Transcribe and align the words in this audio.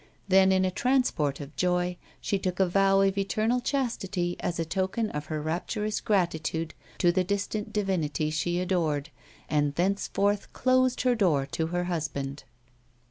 Then, 0.27 0.51
in 0.51 0.65
a 0.65 0.71
transport 0.71 1.39
of 1.39 1.55
joy, 1.55 1.95
she 2.19 2.39
took 2.39 2.59
a 2.59 2.65
vow 2.67 3.01
of 3.01 3.19
eternal 3.19 3.59
chastity 3.61 4.35
as 4.39 4.57
a 4.57 4.65
token 4.65 5.11
of 5.11 5.27
her 5.27 5.39
rapturous 5.39 6.01
gratitude 6.01 6.73
to 6.97 7.11
the 7.11 7.23
distant 7.23 7.71
divinity 7.71 8.31
she 8.31 8.59
adored, 8.59 9.11
and 9.47 9.75
thenceforth 9.75 10.51
closed 10.53 11.01
her 11.01 11.13
door 11.13 11.45
to 11.51 11.67
her 11.67 11.83
husband. 11.83 12.45